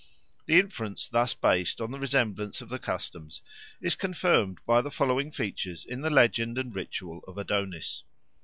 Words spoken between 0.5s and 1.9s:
inference thus based